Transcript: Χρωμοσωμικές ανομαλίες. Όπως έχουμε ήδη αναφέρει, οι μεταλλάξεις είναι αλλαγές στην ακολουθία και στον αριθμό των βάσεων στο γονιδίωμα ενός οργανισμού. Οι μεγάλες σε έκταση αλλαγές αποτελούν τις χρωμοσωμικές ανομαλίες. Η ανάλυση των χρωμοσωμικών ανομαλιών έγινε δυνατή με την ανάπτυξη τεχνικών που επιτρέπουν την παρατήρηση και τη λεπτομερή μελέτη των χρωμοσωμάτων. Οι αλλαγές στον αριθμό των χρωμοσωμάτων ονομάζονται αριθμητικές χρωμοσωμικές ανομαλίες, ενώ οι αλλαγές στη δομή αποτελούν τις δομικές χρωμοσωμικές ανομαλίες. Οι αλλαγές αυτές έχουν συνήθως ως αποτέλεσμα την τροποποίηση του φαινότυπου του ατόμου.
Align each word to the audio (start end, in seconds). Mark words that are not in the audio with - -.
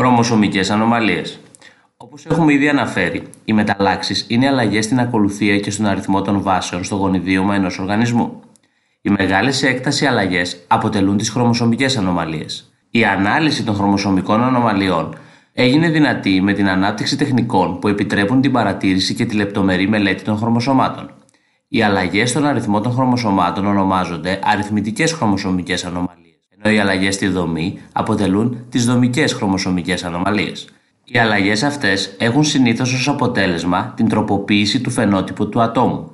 Χρωμοσωμικές 0.00 0.70
ανομαλίες. 0.70 1.40
Όπως 1.96 2.26
έχουμε 2.26 2.52
ήδη 2.52 2.68
αναφέρει, 2.68 3.22
οι 3.44 3.52
μεταλλάξεις 3.52 4.24
είναι 4.28 4.48
αλλαγές 4.48 4.84
στην 4.84 5.00
ακολουθία 5.00 5.58
και 5.58 5.70
στον 5.70 5.86
αριθμό 5.86 6.22
των 6.22 6.42
βάσεων 6.42 6.84
στο 6.84 6.96
γονιδίωμα 6.96 7.54
ενός 7.54 7.78
οργανισμού. 7.78 8.40
Οι 9.02 9.10
μεγάλες 9.10 9.56
σε 9.56 9.68
έκταση 9.68 10.06
αλλαγές 10.06 10.64
αποτελούν 10.66 11.16
τις 11.16 11.30
χρωμοσωμικές 11.30 11.96
ανομαλίες. 11.96 12.72
Η 12.90 13.04
ανάλυση 13.04 13.64
των 13.64 13.74
χρωμοσωμικών 13.74 14.42
ανομαλιών 14.42 15.14
έγινε 15.52 15.88
δυνατή 15.88 16.40
με 16.40 16.52
την 16.52 16.68
ανάπτυξη 16.68 17.16
τεχνικών 17.16 17.78
που 17.78 17.88
επιτρέπουν 17.88 18.40
την 18.40 18.52
παρατήρηση 18.52 19.14
και 19.14 19.24
τη 19.24 19.36
λεπτομερή 19.36 19.88
μελέτη 19.88 20.22
των 20.22 20.36
χρωμοσωμάτων. 20.36 21.10
Οι 21.68 21.82
αλλαγές 21.82 22.30
στον 22.30 22.46
αριθμό 22.46 22.80
των 22.80 22.92
χρωμοσωμάτων 22.92 23.66
ονομάζονται 23.66 24.38
αριθμητικές 24.44 25.12
χρωμοσωμικές 25.12 25.84
ανομαλίες, 25.84 26.29
ενώ 26.62 26.74
οι 26.74 26.78
αλλαγές 26.78 27.14
στη 27.14 27.28
δομή 27.28 27.78
αποτελούν 27.92 28.64
τις 28.68 28.84
δομικές 28.84 29.32
χρωμοσωμικές 29.32 30.04
ανομαλίες. 30.04 30.68
Οι 31.04 31.18
αλλαγές 31.18 31.62
αυτές 31.62 32.16
έχουν 32.18 32.44
συνήθως 32.44 32.92
ως 32.92 33.08
αποτέλεσμα 33.08 33.92
την 33.96 34.08
τροποποίηση 34.08 34.80
του 34.80 34.90
φαινότυπου 34.90 35.48
του 35.48 35.60
ατόμου. 35.60 36.10